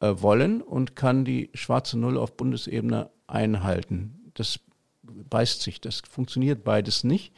[0.00, 4.32] äh, wollen und kann die schwarze Null auf Bundesebene einhalten.
[4.32, 4.60] Das
[5.02, 5.82] beißt sich.
[5.82, 7.34] Das funktioniert beides nicht.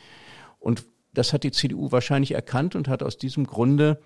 [0.61, 4.01] Und das hat die CDU wahrscheinlich erkannt und hat aus diesem Grunde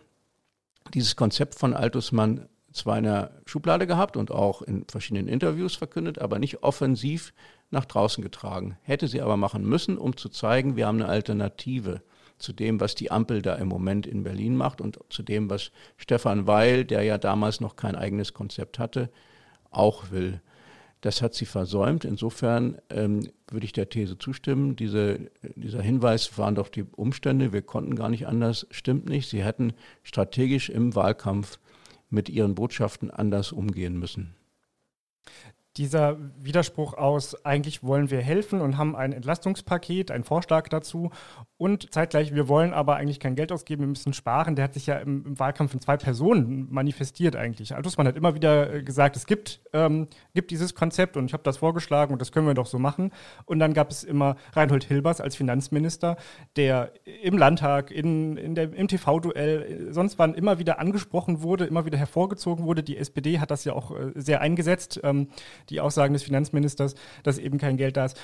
[0.95, 6.19] dieses Konzept von Altusmann zwar in der Schublade gehabt und auch in verschiedenen Interviews verkündet,
[6.19, 7.33] aber nicht offensiv
[7.71, 8.77] nach draußen getragen.
[8.83, 12.03] Hätte sie aber machen müssen, um zu zeigen, wir haben eine Alternative
[12.39, 15.71] zu dem, was die Ampel da im Moment in Berlin macht und zu dem, was
[15.97, 19.11] Stefan Weil, der ja damals noch kein eigenes Konzept hatte,
[19.71, 20.41] auch will.
[21.03, 22.05] Das hat sie versäumt.
[22.05, 24.77] Insofern ähm, würde ich der These zustimmen.
[24.77, 27.53] Diese, dieser Hinweis waren doch die Umstände.
[27.53, 28.67] Wir konnten gar nicht anders.
[28.71, 29.29] Stimmt nicht.
[29.29, 31.59] Sie hätten strategisch im Wahlkampf
[32.11, 34.35] mit ihren Botschaften anders umgehen müssen.
[35.77, 41.11] Dieser Widerspruch aus, eigentlich wollen wir helfen und haben ein Entlastungspaket, einen Vorschlag dazu
[41.57, 44.87] und zeitgleich, wir wollen aber eigentlich kein Geld ausgeben, wir müssen sparen, der hat sich
[44.87, 47.75] ja im, im Wahlkampf in zwei Personen manifestiert eigentlich.
[47.75, 51.45] Altusmann hat immer wieder äh, gesagt, es gibt, ähm, gibt dieses Konzept und ich habe
[51.45, 53.13] das vorgeschlagen und das können wir doch so machen.
[53.45, 56.17] Und dann gab es immer Reinhold Hilbers als Finanzminister,
[56.57, 61.67] der im Landtag, in, in der, im TV-Duell, äh, sonst wann immer wieder angesprochen wurde,
[61.67, 62.83] immer wieder hervorgezogen wurde.
[62.83, 65.01] Die SPD hat das ja auch äh, sehr eingesetzt.
[65.05, 65.29] Ähm,
[65.68, 68.18] die Aussagen des Finanzministers, dass eben kein Geld da ist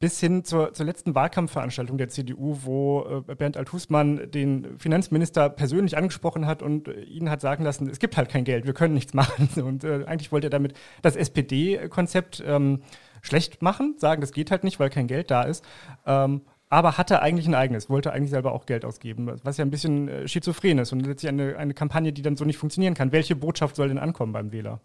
[0.00, 5.96] bis hin zur, zur letzten Wahlkampfveranstaltung der CDU, wo äh, Bernd Althusmann den Finanzminister persönlich
[5.98, 8.94] angesprochen hat und äh, ihn hat sagen lassen, es gibt halt kein Geld, wir können
[8.94, 9.50] nichts machen.
[9.62, 12.80] Und äh, eigentlich wollte er damit das SPD-Konzept ähm,
[13.20, 15.62] schlecht machen, sagen, das geht halt nicht, weil kein Geld da ist.
[16.06, 16.40] Ähm,
[16.70, 20.08] aber hatte eigentlich ein eigenes, wollte eigentlich selber auch Geld ausgeben, was ja ein bisschen
[20.08, 23.12] äh, schizophren ist und letztlich eine, eine Kampagne, die dann so nicht funktionieren kann.
[23.12, 24.80] Welche Botschaft soll denn ankommen beim Wähler?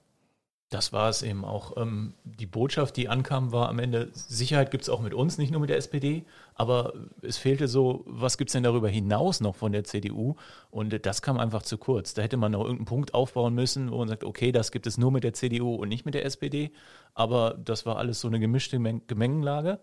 [0.69, 1.77] Das war es eben auch.
[1.77, 5.51] Ähm, die Botschaft, die ankam, war am Ende, Sicherheit gibt es auch mit uns, nicht
[5.51, 6.25] nur mit der SPD,
[6.55, 10.35] aber es fehlte so, was gibt es denn darüber hinaus noch von der CDU?
[10.71, 12.15] Und das kam einfach zu kurz.
[12.15, 14.97] Da hätte man noch irgendeinen Punkt aufbauen müssen, wo man sagt, okay, das gibt es
[14.97, 16.71] nur mit der CDU und nicht mit der SPD,
[17.13, 19.79] aber das war alles so eine gemischte Gemengenlage.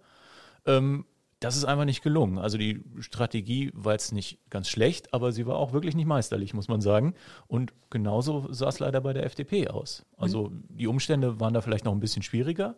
[0.67, 1.05] Ähm,
[1.43, 2.39] das ist einfach nicht gelungen.
[2.39, 6.55] Also die Strategie war jetzt nicht ganz schlecht, aber sie war auch wirklich nicht meisterlich,
[6.55, 7.15] muss man sagen.
[7.49, 10.07] Und genauso sah es leider bei der FDP aus.
[10.17, 12.77] Also die Umstände waren da vielleicht noch ein bisschen schwieriger,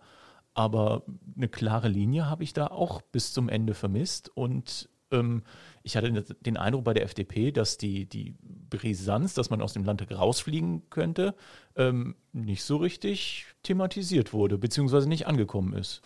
[0.55, 1.03] aber
[1.37, 4.31] eine klare Linie habe ich da auch bis zum Ende vermisst.
[4.35, 5.43] Und ähm,
[5.83, 9.85] ich hatte den Eindruck bei der FDP, dass die, die Brisanz, dass man aus dem
[9.85, 11.35] Landtag rausfliegen könnte,
[11.77, 16.01] ähm, nicht so richtig thematisiert wurde, beziehungsweise nicht angekommen ist.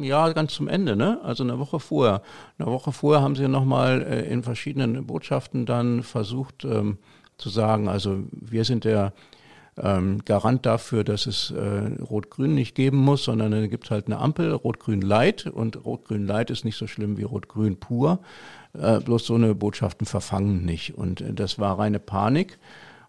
[0.00, 1.20] Ja, ganz zum Ende, ne?
[1.24, 2.22] Also eine Woche vorher.
[2.58, 6.98] Eine Woche vorher haben sie nochmal äh, in verschiedenen Botschaften dann versucht ähm,
[7.36, 9.12] zu sagen, also wir sind der
[9.76, 14.18] ähm, Garant dafür, dass es äh, Rot-Grün nicht geben muss, sondern dann gibt halt eine
[14.18, 18.20] Ampel, Rot-Grün Light und Rot-Grün Light ist nicht so schlimm wie Rot-Grün pur.
[18.74, 20.96] Äh, bloß so eine Botschaften verfangen nicht.
[20.96, 22.58] Und äh, das war reine Panik.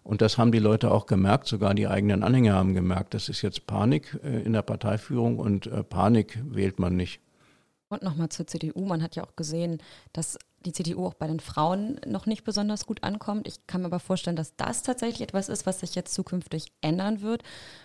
[0.04, 3.40] Und das haben die Leute auch gemerkt, sogar die eigenen Anhänger haben gemerkt, das ist
[3.42, 7.20] jetzt Panik äh, in der Parteiführung und äh, Panik wählt man nicht.
[7.88, 8.84] Und nochmal zur CDU.
[8.84, 9.78] Man hat ja auch gesehen,
[10.12, 13.46] dass die CDU auch bei den Frauen noch nicht besonders gut ankommt.
[13.46, 17.20] Ich kann mir aber vorstellen, dass das tatsächlich etwas ist, was sich jetzt zukünftig ändern
[17.20, 17.42] wird.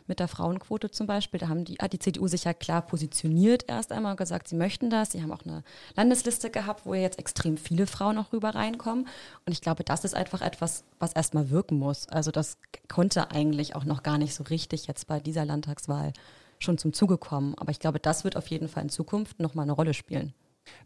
[0.07, 1.39] Mit der Frauenquote zum Beispiel.
[1.39, 4.55] Da haben die, hat die CDU sich ja klar positioniert erst einmal und gesagt, sie
[4.55, 5.11] möchten das.
[5.11, 5.63] Sie haben auch eine
[5.95, 9.07] Landesliste gehabt, wo jetzt extrem viele Frauen auch rüber reinkommen.
[9.45, 12.07] Und ich glaube, das ist einfach etwas, was erstmal wirken muss.
[12.07, 16.13] Also das konnte eigentlich auch noch gar nicht so richtig jetzt bei dieser Landtagswahl
[16.59, 17.55] schon zum Zuge kommen.
[17.55, 20.33] Aber ich glaube, das wird auf jeden Fall in Zukunft nochmal eine Rolle spielen.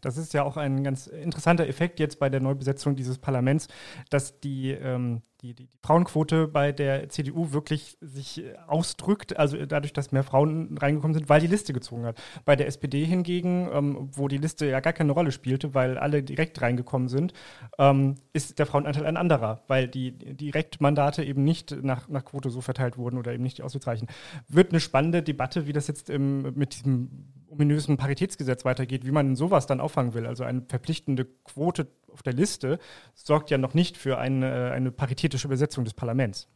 [0.00, 3.68] Das ist ja auch ein ganz interessanter Effekt jetzt bei der Neubesetzung dieses Parlaments,
[4.10, 10.10] dass die, ähm, die, die, Frauenquote bei der CDU wirklich sich ausdrückt, also dadurch, dass
[10.10, 12.20] mehr Frauen reingekommen sind, weil die Liste gezogen hat.
[12.46, 16.22] Bei der SPD hingegen, ähm, wo die Liste ja gar keine Rolle spielte, weil alle
[16.22, 17.34] direkt reingekommen sind,
[17.78, 22.62] ähm, ist der Frauenanteil ein anderer, weil die Direktmandate eben nicht nach, nach Quote so
[22.62, 24.08] verteilt wurden oder eben nicht auszuzeichnen.
[24.48, 27.10] Wird eine spannende Debatte, wie das jetzt im, mit diesem
[27.50, 30.26] ominösen Paritätsgesetz weitergeht, wie man sowas dann auffangen will.
[30.26, 32.78] Also eine verpflichtende Quote auf der Liste
[33.14, 36.48] sorgt ja noch nicht für eine, eine paritätische Besetzung des Parlaments.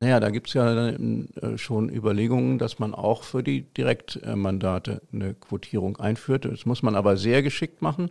[0.00, 5.34] Naja, da gibt es ja äh, schon Überlegungen, dass man auch für die Direktmandate eine
[5.34, 6.44] Quotierung einführt.
[6.44, 8.10] Das muss man aber sehr geschickt machen,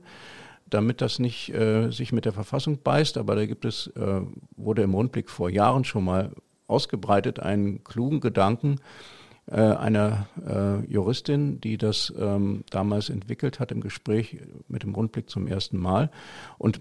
[0.70, 3.18] damit das nicht äh, sich mit der Verfassung beißt.
[3.18, 4.22] Aber da gibt es, äh,
[4.56, 6.32] wurde im Rundblick vor Jahren schon mal
[6.68, 8.78] ausgebreitet, einen klugen Gedanken,
[9.52, 14.38] äh, einer äh, Juristin, die das ähm, damals entwickelt hat im Gespräch
[14.70, 16.10] mit dem Rundblick zum ersten Mal.
[16.58, 16.80] Und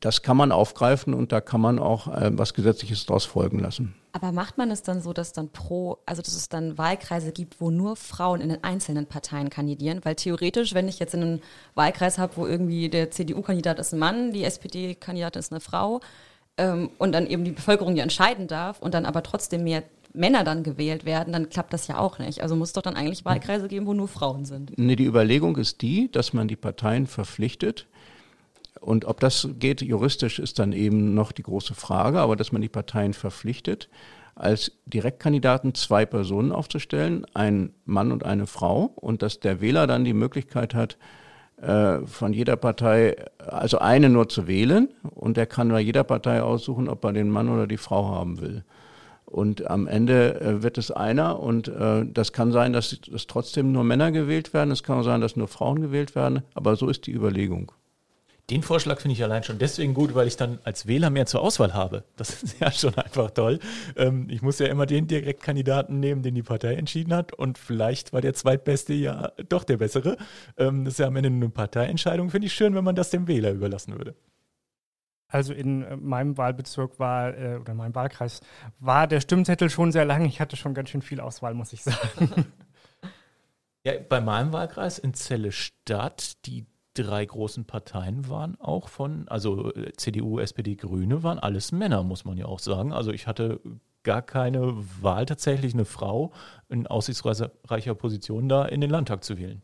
[0.00, 3.94] das kann man aufgreifen und da kann man auch äh, was Gesetzliches daraus folgen lassen.
[4.10, 7.60] Aber macht man es dann so, dass dann pro, also dass es dann Wahlkreise gibt,
[7.60, 10.00] wo nur Frauen in den einzelnen Parteien kandidieren?
[10.02, 11.40] Weil theoretisch, wenn ich jetzt einen
[11.74, 16.00] Wahlkreis habe, wo irgendwie der CDU-Kandidat ist ein Mann, die SPD-Kandidatin ist eine Frau,
[16.58, 19.82] ähm, und dann eben die Bevölkerung ja entscheiden darf und dann aber trotzdem mehr
[20.14, 22.42] Männer dann gewählt werden, dann klappt das ja auch nicht.
[22.42, 24.72] Also muss es doch dann eigentlich Wahlkreise geben, wo nur Frauen sind.
[24.76, 27.86] Nee, die Überlegung ist die, dass man die Parteien verpflichtet,
[28.80, 32.62] und ob das geht juristisch ist dann eben noch die große Frage, aber dass man
[32.62, 33.88] die Parteien verpflichtet,
[34.34, 40.04] als Direktkandidaten zwei Personen aufzustellen, ein Mann und eine Frau, und dass der Wähler dann
[40.04, 40.98] die Möglichkeit hat,
[41.58, 46.42] äh, von jeder Partei, also eine nur zu wählen, und der kann bei jeder Partei
[46.42, 48.64] aussuchen, ob er den Mann oder die Frau haben will.
[49.32, 53.72] Und am Ende äh, wird es einer und äh, das kann sein, dass, dass trotzdem
[53.72, 56.88] nur Männer gewählt werden, es kann auch sein, dass nur Frauen gewählt werden, aber so
[56.88, 57.72] ist die Überlegung.
[58.50, 61.40] Den Vorschlag finde ich allein schon deswegen gut, weil ich dann als Wähler mehr zur
[61.40, 62.04] Auswahl habe.
[62.16, 63.58] Das ist ja schon einfach toll.
[63.96, 67.32] Ähm, ich muss ja immer den Direktkandidaten nehmen, den die Partei entschieden hat.
[67.32, 70.18] Und vielleicht war der zweitbeste ja doch der bessere.
[70.58, 72.28] Ähm, das ist ja am Ende eine Parteientscheidung.
[72.28, 74.14] Finde ich schön, wenn man das dem Wähler überlassen würde.
[75.32, 78.40] Also in äh, meinem Wahlbezirk war, äh, oder in meinem Wahlkreis,
[78.80, 80.26] war der Stimmzettel schon sehr lang.
[80.26, 82.46] Ich hatte schon ganz schön viel Auswahl, muss ich sagen.
[83.84, 89.74] Ja, bei meinem Wahlkreis in Celle Stadt, die drei großen Parteien waren auch von, also
[89.74, 92.92] äh, CDU, SPD, Grüne waren alles Männer, muss man ja auch sagen.
[92.92, 93.58] Also ich hatte
[94.04, 96.32] gar keine Wahl, tatsächlich eine Frau
[96.68, 99.62] in aussichtsreicher Position da in den Landtag zu wählen.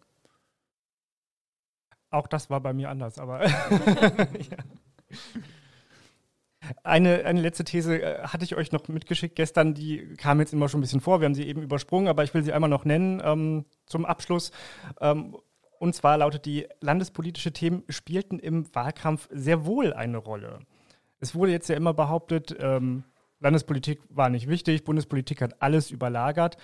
[2.11, 4.57] Auch das war bei mir anders, aber ja.
[6.83, 10.69] Eine, eine letzte These äh, hatte ich euch noch mitgeschickt gestern, die kam jetzt immer
[10.69, 11.21] schon ein bisschen vor.
[11.21, 14.51] Wir haben sie eben übersprungen, aber ich will sie einmal noch nennen ähm, zum Abschluss.
[15.01, 15.37] Ähm,
[15.79, 20.61] und zwar lautet die, landespolitische Themen spielten im Wahlkampf sehr wohl eine Rolle.
[21.21, 23.05] Es wurde jetzt ja immer behauptet, ähm,
[23.41, 26.57] Landespolitik war nicht wichtig, Bundespolitik hat alles überlagert.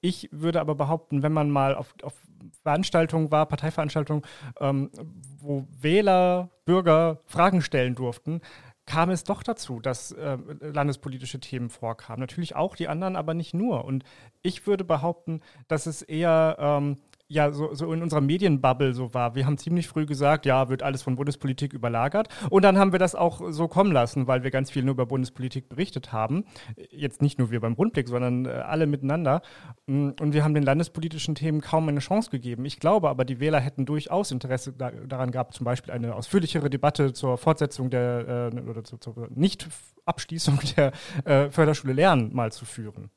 [0.00, 2.14] Ich würde aber behaupten, wenn man mal auf, auf
[2.62, 4.24] Veranstaltungen war, Parteiveranstaltungen,
[4.60, 4.90] ähm,
[5.38, 8.40] wo Wähler, Bürger Fragen stellen durften,
[8.86, 12.20] kam es doch dazu, dass äh, landespolitische Themen vorkamen.
[12.20, 13.84] Natürlich auch die anderen, aber nicht nur.
[13.84, 14.04] Und
[14.42, 19.34] ich würde behaupten, dass es eher ähm, ja so, so in unserer Medienbubble so war.
[19.34, 22.28] Wir haben ziemlich früh gesagt, ja, wird alles von Bundespolitik überlagert.
[22.50, 25.06] Und dann haben wir das auch so kommen lassen, weil wir ganz viel nur über
[25.06, 26.44] Bundespolitik berichtet haben.
[26.90, 29.42] Jetzt nicht nur wir beim Rundblick, sondern äh, alle miteinander.
[29.86, 32.64] Mm, und wir haben den landespolitischen Themen kaum eine Chance gegeben.
[32.64, 36.70] Ich glaube aber, die Wähler hätten durchaus Interesse da, daran gehabt, zum Beispiel eine ausführlichere
[36.70, 40.92] Debatte zur Fortsetzung der äh, oder zur, zur Nicht-Abschließung der
[41.24, 43.10] äh, Förderschule Lernen mal zu führen.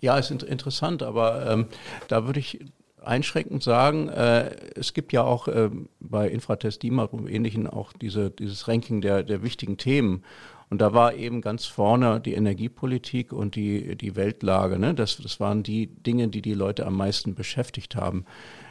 [0.00, 1.66] Ja, ist interessant, aber ähm,
[2.08, 2.60] da würde ich
[3.02, 8.30] einschränkend sagen, äh, es gibt ja auch äh, bei Infratest DIMAP und Ähnlichen auch diese,
[8.30, 10.24] dieses Ranking der, der wichtigen Themen.
[10.70, 14.78] Und da war eben ganz vorne die Energiepolitik und die, die Weltlage.
[14.78, 14.94] Ne?
[14.94, 18.24] Das, das waren die Dinge, die die Leute am meisten beschäftigt haben.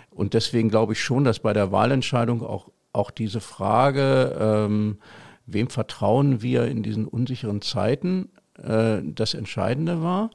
[0.09, 4.99] Und deswegen glaube ich schon, dass bei der Wahlentscheidung auch, auch diese Frage, ähm,
[5.45, 8.29] wem vertrauen wir in diesen unsicheren Zeiten,
[8.63, 10.29] äh, das Entscheidende war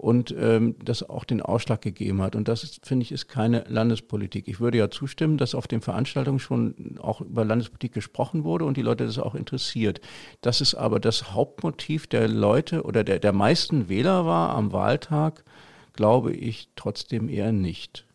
[0.00, 2.34] und ähm, das auch den Ausschlag gegeben hat.
[2.34, 4.48] Und das, finde ich, ist keine Landespolitik.
[4.48, 8.78] Ich würde ja zustimmen, dass auf den Veranstaltungen schon auch über Landespolitik gesprochen wurde und
[8.78, 10.00] die Leute das auch interessiert.
[10.40, 15.44] Dass es aber das Hauptmotiv der Leute oder der, der meisten Wähler war am Wahltag,
[15.92, 18.06] glaube ich trotzdem eher nicht.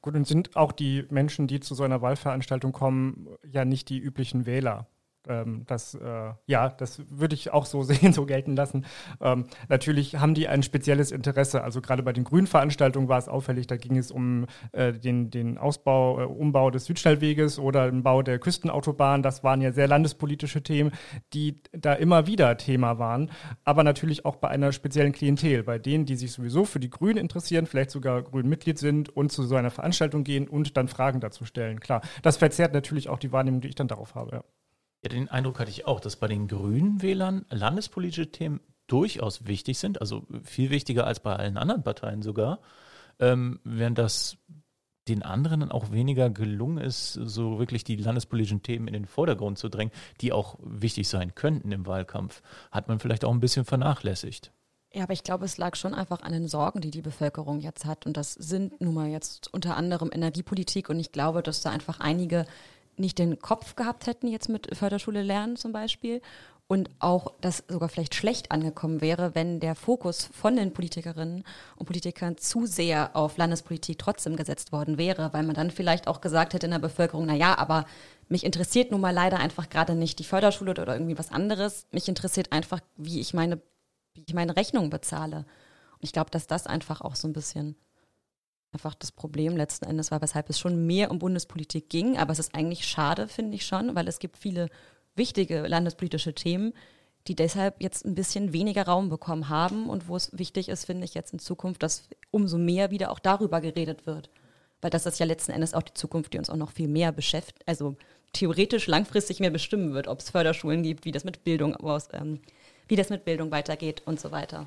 [0.00, 3.98] Gut, und sind auch die Menschen, die zu so einer Wahlveranstaltung kommen, ja nicht die
[3.98, 4.86] üblichen Wähler?
[5.28, 8.84] Ähm, das, äh, ja, das würde ich auch so sehen, so gelten lassen.
[9.20, 11.62] Ähm, natürlich haben die ein spezielles Interesse.
[11.62, 15.58] Also gerade bei den Grünveranstaltungen war es auffällig, da ging es um äh, den, den
[15.58, 19.22] Ausbau, äh, Umbau des Südschnellweges oder den Bau der Küstenautobahn.
[19.22, 20.92] Das waren ja sehr landespolitische Themen,
[21.32, 23.30] die da immer wieder Thema waren.
[23.64, 27.18] Aber natürlich auch bei einer speziellen Klientel, bei denen, die sich sowieso für die Grünen
[27.18, 31.44] interessieren, vielleicht sogar Grün-Mitglied sind und zu so einer Veranstaltung gehen und dann Fragen dazu
[31.44, 31.80] stellen.
[31.80, 34.36] Klar, das verzerrt natürlich auch die Wahrnehmung, die ich dann darauf habe.
[34.36, 34.44] Ja.
[35.02, 39.78] Ja, den Eindruck hatte ich auch, dass bei den grünen Wählern landespolitische Themen durchaus wichtig
[39.78, 42.60] sind, also viel wichtiger als bei allen anderen Parteien sogar,
[43.18, 44.36] ähm, während das
[45.08, 49.58] den anderen dann auch weniger gelungen ist, so wirklich die landespolitischen Themen in den Vordergrund
[49.58, 53.64] zu drängen, die auch wichtig sein könnten im Wahlkampf, hat man vielleicht auch ein bisschen
[53.64, 54.52] vernachlässigt.
[54.94, 57.86] Ja, aber ich glaube, es lag schon einfach an den Sorgen, die die Bevölkerung jetzt
[57.86, 58.04] hat.
[58.06, 60.90] Und das sind nun mal jetzt unter anderem Energiepolitik.
[60.90, 62.44] Und ich glaube, dass da einfach einige
[62.96, 66.20] nicht den Kopf gehabt hätten, jetzt mit Förderschule lernen zum Beispiel.
[66.68, 71.44] Und auch, dass sogar vielleicht schlecht angekommen wäre, wenn der Fokus von den Politikerinnen
[71.76, 76.22] und Politikern zu sehr auf Landespolitik trotzdem gesetzt worden wäre, weil man dann vielleicht auch
[76.22, 77.84] gesagt hätte in der Bevölkerung, na ja, aber
[78.28, 81.86] mich interessiert nun mal leider einfach gerade nicht die Förderschule oder irgendwie was anderes.
[81.90, 83.60] Mich interessiert einfach, wie ich meine,
[84.14, 85.38] wie ich meine Rechnung bezahle.
[85.38, 87.76] Und ich glaube, dass das einfach auch so ein bisschen
[88.72, 92.16] einfach das Problem letzten Endes war, weshalb es schon mehr um Bundespolitik ging.
[92.16, 94.68] Aber es ist eigentlich schade, finde ich schon, weil es gibt viele
[95.14, 96.72] wichtige landespolitische Themen,
[97.28, 101.04] die deshalb jetzt ein bisschen weniger Raum bekommen haben und wo es wichtig ist, finde
[101.04, 104.30] ich jetzt in Zukunft, dass umso mehr wieder auch darüber geredet wird.
[104.80, 107.12] Weil das ist ja letzten Endes auch die Zukunft, die uns auch noch viel mehr
[107.12, 107.94] beschäftigt, also
[108.32, 112.40] theoretisch langfristig mehr bestimmen wird, ob es Förderschulen gibt, wie das mit Bildung aus, ähm,
[112.88, 114.66] wie das mit Bildung weitergeht und so weiter.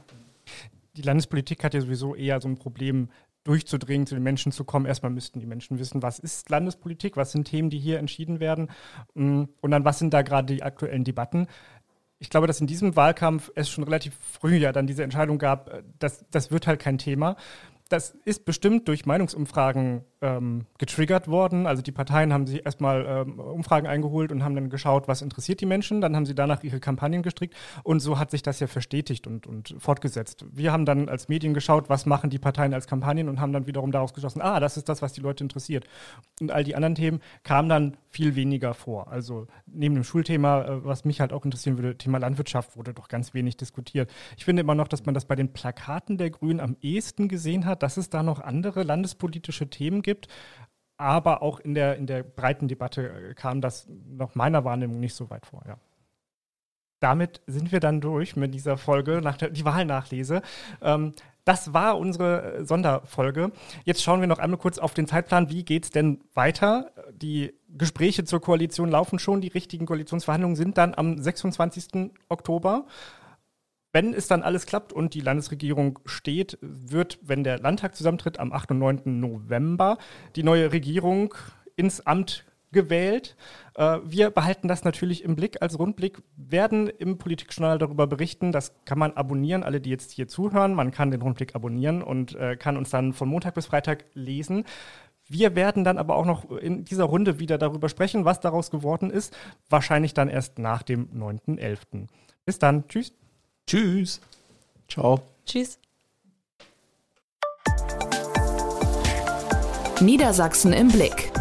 [0.96, 3.10] Die Landespolitik hat ja sowieso eher so ein Problem
[3.46, 4.86] durchzudringen, zu den Menschen zu kommen.
[4.86, 8.70] Erstmal müssten die Menschen wissen, was ist Landespolitik, was sind Themen, die hier entschieden werden
[9.14, 11.48] mm, und dann, was sind da gerade die aktuellen Debatten.
[12.20, 15.70] Ich glaube, dass in diesem Wahlkampf es schon relativ früh ja dann diese Entscheidung gab,
[15.70, 17.38] äh, dass das wird halt kein Thema.
[17.88, 21.68] Das ist bestimmt durch Meinungsumfragen ähm, getriggert worden.
[21.68, 25.62] Also die Parteien haben sich erstmal ähm, Umfragen eingeholt und haben dann geschaut, was interessiert
[25.62, 26.02] die Menschen.
[26.02, 29.46] Dann haben sie danach ihre Kampagnen gestrickt und so hat sich das ja verstetigt und,
[29.46, 30.46] und fortgesetzt.
[30.52, 33.68] Wir haben dann als Medien geschaut, was machen die Parteien als Kampagnen und haben dann
[33.68, 35.86] wiederum daraus geschlossen, ah, das ist das, was die Leute interessiert.
[36.42, 39.12] Und all die anderen Themen kamen dann viel weniger vor.
[39.12, 43.10] Also neben dem Schulthema, äh, was mich halt auch interessieren würde, Thema Landwirtschaft wurde doch
[43.10, 44.12] ganz wenig diskutiert.
[44.38, 47.66] Ich finde immer noch, dass man das bei den Plakaten der Grünen am ehesten gesehen
[47.66, 50.15] hat, dass es da noch andere landespolitische Themen gibt.
[50.98, 55.16] Aber auch in der, in der breiten Debatte äh, kam das nach meiner Wahrnehmung nicht
[55.16, 55.78] so weit vor, ja.
[57.02, 60.42] Damit sind wir dann durch mit dieser Folge, nach der, die Wahlnachlese.
[60.82, 61.14] Ähm,
[61.44, 63.52] das war unsere äh, Sonderfolge.
[63.84, 65.50] Jetzt schauen wir noch einmal kurz auf den Zeitplan.
[65.50, 66.92] Wie geht es denn weiter?
[67.12, 69.42] Die Gespräche zur Koalition laufen schon.
[69.42, 72.12] Die richtigen Koalitionsverhandlungen sind dann am 26.
[72.30, 72.88] Oktober.
[73.96, 78.52] Wenn es dann alles klappt und die Landesregierung steht, wird, wenn der Landtag zusammentritt, am
[78.52, 78.72] 8.
[78.72, 79.20] und 9.
[79.22, 79.98] November
[80.36, 81.34] die neue Regierung
[81.78, 82.44] ins Amt
[82.74, 83.38] gewählt.
[83.76, 88.52] Äh, wir behalten das natürlich im Blick als Rundblick, werden im Politikjournal darüber berichten.
[88.52, 90.74] Das kann man abonnieren, alle, die jetzt hier zuhören.
[90.74, 94.66] Man kann den Rundblick abonnieren und äh, kann uns dann von Montag bis Freitag lesen.
[95.26, 99.10] Wir werden dann aber auch noch in dieser Runde wieder darüber sprechen, was daraus geworden
[99.10, 99.34] ist.
[99.70, 102.08] Wahrscheinlich dann erst nach dem 9.11.
[102.44, 102.90] Bis dann.
[102.90, 103.14] Tschüss.
[103.68, 104.22] Tschüss.
[104.88, 105.20] Ciao.
[105.46, 105.78] Tschüss.
[110.02, 111.32] Niedersachsen im Blick.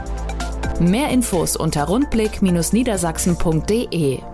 [0.80, 4.33] Mehr Infos unter rundblick-niedersachsen.de